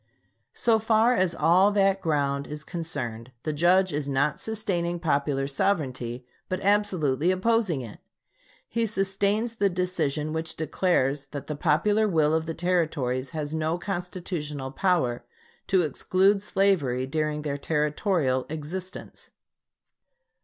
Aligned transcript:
So 0.55 0.79
far 0.79 1.13
as 1.13 1.35
all 1.35 1.69
that 1.73 2.01
ground 2.01 2.47
is 2.47 2.63
concerned, 2.63 3.31
the 3.43 3.53
Judge 3.53 3.93
is 3.93 4.09
not 4.09 4.41
sustaining 4.41 4.99
popular 4.99 5.45
sovereignty, 5.45 6.25
but 6.49 6.59
absolutely 6.61 7.29
opposing 7.29 7.81
it. 7.83 7.99
He 8.67 8.87
sustains 8.87 9.53
the 9.57 9.69
decision 9.69 10.33
which 10.33 10.55
declares 10.55 11.27
that 11.27 11.45
the 11.45 11.55
popular 11.55 12.07
will 12.07 12.33
of 12.33 12.47
the 12.47 12.55
Territories 12.55 13.29
has 13.29 13.53
no 13.53 13.77
constitutional 13.77 14.71
power 14.71 15.23
to 15.67 15.83
exclude 15.83 16.41
slavery 16.41 17.05
during 17.05 17.43
their 17.43 17.59
territorial 17.59 18.47
existence." 18.49 19.29